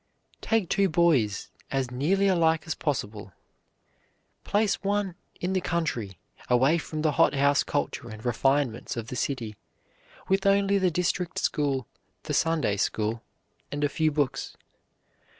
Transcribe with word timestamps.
Take 0.41 0.67
two 0.67 0.89
boys, 0.89 1.51
as 1.69 1.91
nearly 1.91 2.27
alike 2.27 2.63
as 2.65 2.73
possible. 2.73 3.33
Place 4.43 4.81
one 4.81 5.13
in 5.39 5.53
the 5.53 5.61
country 5.61 6.17
away 6.49 6.79
from 6.79 7.03
the 7.03 7.11
hothouse 7.11 7.61
culture 7.61 8.09
and 8.09 8.25
refinements 8.25 8.97
of 8.97 9.09
the 9.09 9.15
city, 9.15 9.57
with 10.27 10.47
only 10.47 10.79
the 10.79 10.89
district 10.89 11.37
school, 11.37 11.87
the 12.23 12.33
Sunday 12.33 12.77
school, 12.77 13.21
and 13.71 13.83
a 13.83 13.89
few 13.89 14.11
books. 14.11 14.57